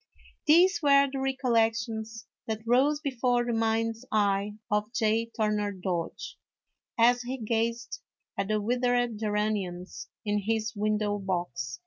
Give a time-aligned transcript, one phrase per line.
[0.47, 5.27] These were the recollections that rose before the mind's eye of J.
[5.37, 6.39] Turner Dodge,
[6.97, 8.01] as he gazed
[8.35, 11.77] at tin withered geraniums in his window box.